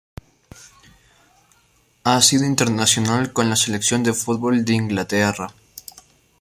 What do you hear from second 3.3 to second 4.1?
con la Selección